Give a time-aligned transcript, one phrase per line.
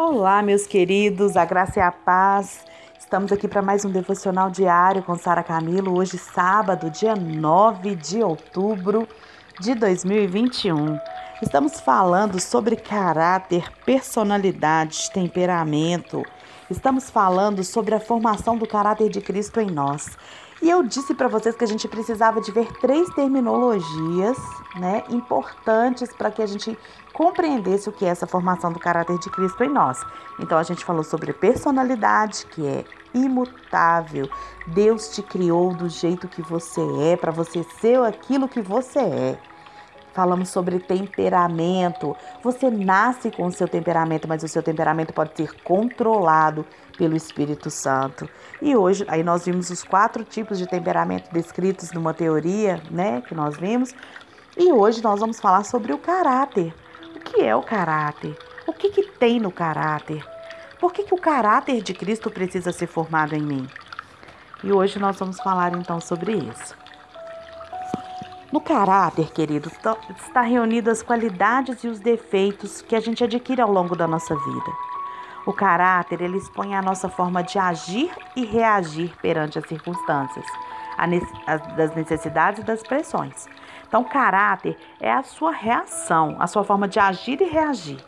[0.00, 2.64] Olá, meus queridos, a graça e a paz.
[2.96, 8.22] Estamos aqui para mais um devocional diário com Sara Camilo, hoje sábado, dia 9 de
[8.22, 9.08] outubro
[9.58, 10.96] de 2021.
[11.42, 16.22] Estamos falando sobre caráter, personalidade, temperamento.
[16.70, 20.16] Estamos falando sobre a formação do caráter de Cristo em nós.
[20.62, 24.36] E eu disse para vocês que a gente precisava de ver três terminologias,
[24.76, 26.76] né, importantes para que a gente
[27.18, 30.06] compreendesse o que é essa formação do caráter de Cristo em nós.
[30.38, 34.30] Então a gente falou sobre personalidade, que é imutável.
[34.68, 39.38] Deus te criou do jeito que você é, para você ser aquilo que você é.
[40.14, 42.16] Falamos sobre temperamento.
[42.40, 46.64] Você nasce com o seu temperamento, mas o seu temperamento pode ser controlado
[46.96, 48.28] pelo Espírito Santo.
[48.62, 53.34] E hoje, aí nós vimos os quatro tipos de temperamento descritos numa teoria, né, que
[53.34, 53.92] nós vimos.
[54.56, 56.72] E hoje nós vamos falar sobre o caráter.
[57.18, 58.38] O que é o caráter?
[58.64, 60.24] O que, que tem no caráter?
[60.78, 63.68] Por que, que o caráter de Cristo precisa ser formado em mim?
[64.62, 66.76] E hoje nós vamos falar então sobre isso.
[68.52, 69.68] No caráter, querido,
[70.16, 74.36] está reunido as qualidades e os defeitos que a gente adquire ao longo da nossa
[74.36, 74.72] vida.
[75.44, 80.46] O caráter, ele expõe a nossa forma de agir e reagir perante as circunstâncias,
[81.76, 83.48] das necessidades e das pressões.
[83.88, 87.98] Então, caráter é a sua reação, a sua forma de agir e reagir,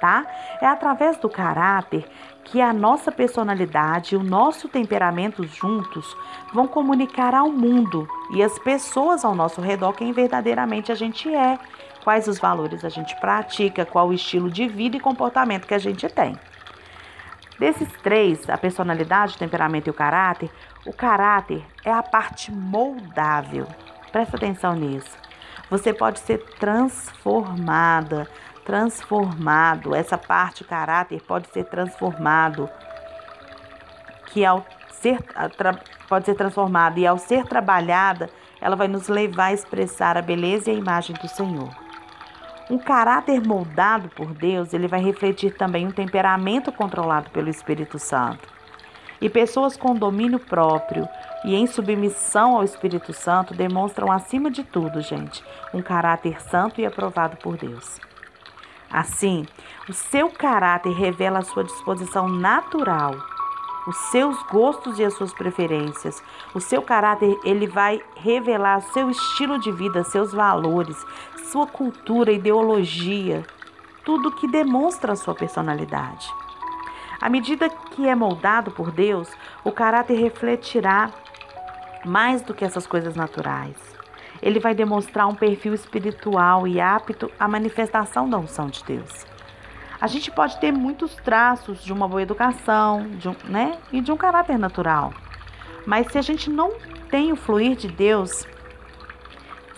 [0.00, 0.24] tá?
[0.60, 2.08] É através do caráter
[2.44, 6.16] que a nossa personalidade e o nosso temperamento juntos
[6.52, 11.58] vão comunicar ao mundo e às pessoas ao nosso redor quem verdadeiramente a gente é,
[12.04, 15.78] quais os valores a gente pratica, qual o estilo de vida e comportamento que a
[15.78, 16.38] gente tem.
[17.58, 20.50] Desses três, a personalidade, o temperamento e o caráter,
[20.86, 23.66] o caráter é a parte moldável.
[24.14, 25.18] Presta atenção nisso.
[25.68, 28.28] Você pode ser transformada
[28.64, 29.92] transformado.
[29.92, 32.70] Essa parte, caráter, pode ser transformado.
[34.26, 35.18] Que ao ser
[36.08, 40.70] pode ser transformada e ao ser trabalhada, ela vai nos levar a expressar a beleza
[40.70, 41.70] e a imagem do Senhor.
[42.70, 48.53] Um caráter moldado por Deus, ele vai refletir também um temperamento controlado pelo Espírito Santo.
[49.24, 51.08] E pessoas com domínio próprio
[51.46, 55.42] e em submissão ao Espírito Santo demonstram, acima de tudo, gente,
[55.72, 57.98] um caráter santo e aprovado por Deus.
[58.92, 59.46] Assim,
[59.88, 63.14] o seu caráter revela a sua disposição natural,
[63.86, 66.22] os seus gostos e as suas preferências.
[66.54, 71.02] O seu caráter, ele vai revelar seu estilo de vida, seus valores,
[71.50, 73.42] sua cultura, ideologia,
[74.04, 76.43] tudo que demonstra a sua personalidade.
[77.24, 79.28] À medida que é moldado por Deus,
[79.64, 81.10] o caráter refletirá
[82.04, 83.94] mais do que essas coisas naturais
[84.44, 89.26] ele vai demonstrar um perfil espiritual e apto à manifestação da unção de Deus.
[89.98, 94.12] A gente pode ter muitos traços de uma boa educação, de um, né, e de
[94.12, 95.14] um caráter natural.
[95.86, 96.72] Mas se a gente não
[97.10, 98.46] tem o fluir de Deus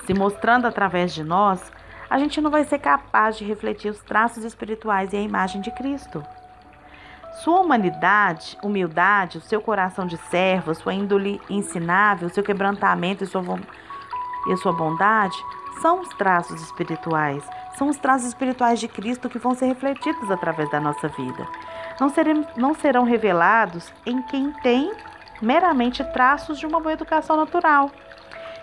[0.04, 1.72] se mostrando através de nós,
[2.10, 5.70] a gente não vai ser capaz de refletir os traços espirituais e a imagem de
[5.70, 6.24] Cristo.
[7.42, 13.42] Sua humanidade, humildade, o seu coração de servo, sua índole ensinável, seu quebrantamento e sua
[14.48, 15.36] e sua bondade
[15.80, 17.44] são os traços espirituais,
[17.76, 21.46] são os traços espirituais de Cristo que vão ser refletidos através da nossa vida.
[22.00, 24.92] Não, seremos, não serão revelados em quem tem
[25.42, 27.90] meramente traços de uma boa educação natural.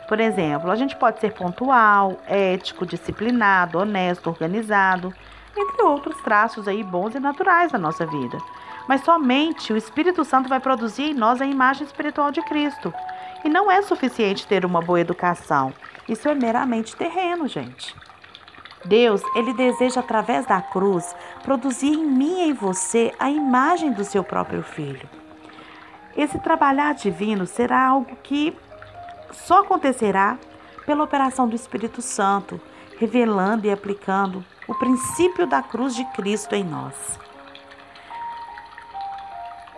[0.08, 5.14] Por exemplo, a gente pode ser pontual, ético, disciplinado, honesto, organizado,
[5.56, 8.38] entre outros traços aí bons e naturais da nossa vida.
[8.88, 12.94] Mas somente o Espírito Santo vai produzir em nós a imagem espiritual de Cristo.
[13.44, 15.74] E não é suficiente ter uma boa educação.
[16.08, 17.96] Isso é meramente terreno, gente.
[18.86, 24.04] Deus, ele deseja através da cruz produzir em mim e em você a imagem do
[24.04, 25.08] seu próprio filho.
[26.16, 28.56] Esse trabalhar divino será algo que
[29.32, 30.38] só acontecerá
[30.86, 32.60] pela operação do Espírito Santo,
[32.98, 37.20] revelando e aplicando o princípio da cruz de Cristo em nós.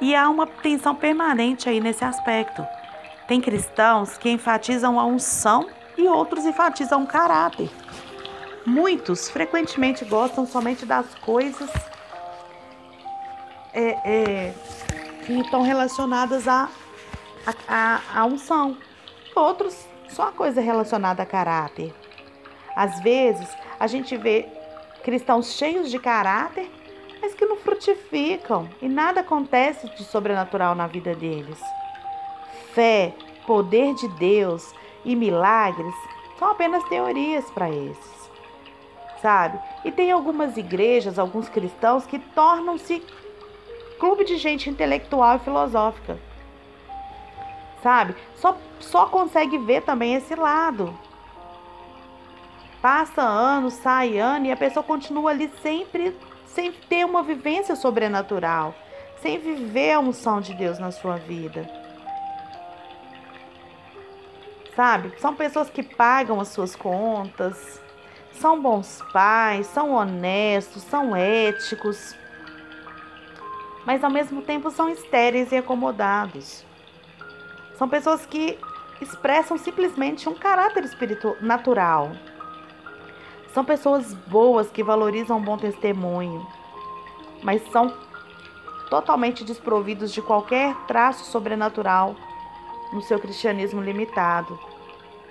[0.02, 2.66] E há uma tensão permanente aí nesse aspecto.
[3.28, 5.68] Tem cristãos que enfatizam a unção
[5.98, 7.70] e outros enfatizam o caráter.
[8.66, 11.70] Muitos frequentemente gostam somente das coisas
[13.74, 14.54] é, é,
[15.26, 16.70] que estão relacionadas à
[17.46, 18.78] a, a, a, unção.
[19.36, 21.94] Outros só a coisa relacionada a caráter.
[22.76, 23.48] Às vezes
[23.80, 24.48] a gente vê
[25.04, 26.70] cristãos cheios de caráter,
[27.22, 31.60] mas que não frutificam e nada acontece de sobrenatural na vida deles
[32.76, 33.14] fé,
[33.48, 34.76] poder de Deus
[35.06, 35.96] e milagres
[36.38, 38.30] são apenas teorias para esses.
[39.22, 39.58] sabe?
[39.84, 43.02] E tem algumas igrejas, alguns cristãos que tornam-se
[43.98, 46.20] clube de gente intelectual e filosófica.
[47.82, 48.16] Sabe?
[48.36, 50.94] Só, só consegue ver também esse lado.
[52.86, 56.16] Passa ano, sai ano e a pessoa continua ali sempre
[56.46, 58.76] sem ter uma vivência sobrenatural,
[59.24, 61.68] sem viver a unção de Deus na sua vida.
[64.76, 65.20] Sabe?
[65.20, 67.82] São pessoas que pagam as suas contas,
[68.34, 72.16] são bons pais, são honestos, são éticos,
[73.84, 76.64] mas ao mesmo tempo são estéreis e acomodados.
[77.80, 78.60] São pessoas que
[79.02, 82.12] expressam simplesmente um caráter espiritual natural.
[83.56, 86.46] São pessoas boas que valorizam um bom testemunho,
[87.42, 87.96] mas são
[88.90, 92.18] totalmente desprovidos de qualquer traço sobrenatural
[92.92, 94.60] no seu cristianismo limitado.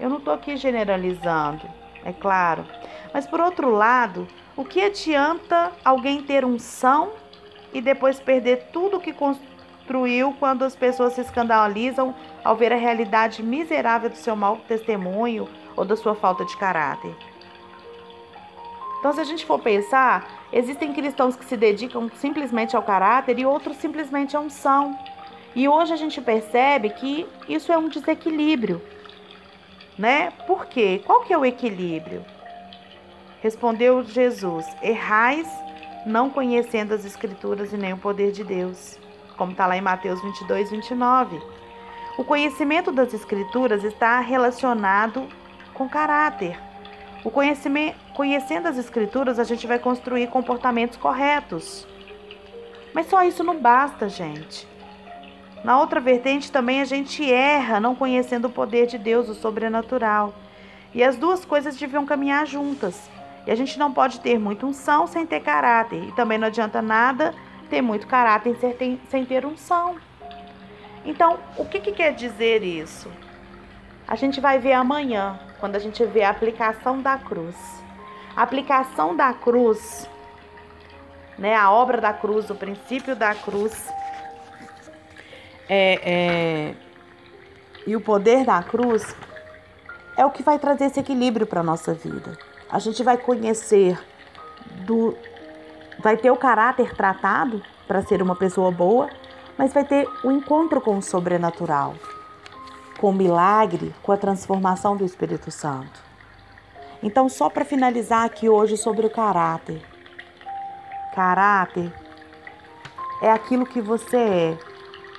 [0.01, 1.69] Eu não estou aqui generalizando,
[2.03, 2.65] é claro.
[3.13, 7.11] Mas por outro lado, o que adianta alguém ter unção
[7.75, 12.77] e depois perder tudo o que construiu quando as pessoas se escandalizam ao ver a
[12.77, 15.47] realidade miserável do seu mau testemunho
[15.77, 17.15] ou da sua falta de caráter?
[19.05, 23.45] Então, se a gente for pensar, existem cristãos que se dedicam simplesmente ao caráter e
[23.45, 24.99] outros simplesmente à unção.
[25.55, 28.81] E hoje a gente percebe que isso é um desequilíbrio,
[29.99, 30.31] né?
[30.47, 31.03] Por quê?
[31.05, 32.25] Qual que é o equilíbrio?
[33.43, 35.47] Respondeu Jesus: Errais
[36.07, 38.99] não conhecendo as Escrituras e nem o poder de Deus,
[39.37, 41.43] como está lá em Mateus 22, 29.
[42.17, 45.29] O conhecimento das Escrituras está relacionado
[45.75, 46.59] com caráter.
[47.25, 51.87] O conhecimento, conhecendo as Escrituras, a gente vai construir comportamentos corretos.
[52.93, 54.69] Mas só isso não basta, gente.
[55.65, 60.35] Na outra vertente também a gente erra não conhecendo o poder de Deus, o sobrenatural.
[60.93, 63.11] E as duas coisas deviam caminhar juntas.
[63.47, 66.05] E a gente não pode ter muita unção sem ter caráter.
[66.05, 67.35] E também não adianta nada
[67.71, 68.55] ter muito caráter
[69.09, 69.97] sem ter unção.
[71.07, 73.11] Então, o que, que quer dizer isso?
[74.07, 77.57] A gente vai ver amanhã, quando a gente vê a aplicação da cruz.
[78.37, 80.09] A aplicação da cruz,
[81.39, 83.93] né, a obra da cruz, o princípio da cruz,
[85.69, 86.75] é, é,
[87.87, 89.15] e o poder da cruz
[90.17, 92.37] é o que vai trazer esse equilíbrio para a nossa vida.
[92.71, 93.99] A gente vai conhecer
[94.85, 95.17] do.
[96.01, 99.09] Vai ter o caráter tratado para ser uma pessoa boa,
[99.57, 101.95] mas vai ter o encontro com o sobrenatural,
[103.05, 106.03] com o milagre, com a transformação do Espírito Santo.
[107.03, 109.83] Então, só para finalizar aqui hoje sobre o caráter.
[111.15, 111.93] Caráter
[113.21, 114.59] é aquilo que você é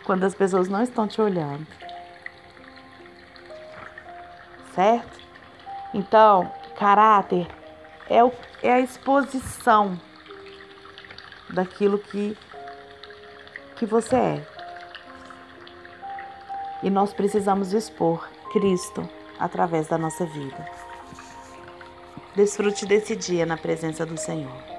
[0.03, 1.67] quando as pessoas não estão te olhando.
[4.73, 5.19] Certo?
[5.93, 7.47] Então, caráter
[8.09, 8.31] é, o,
[8.63, 9.95] é a exposição
[11.51, 12.35] daquilo que,
[13.75, 14.54] que você é.
[16.85, 19.09] E nós precisamos expor Cristo
[19.39, 20.63] através da nossa vida.
[22.35, 24.74] Desfrute desse dia na presença do Senhor.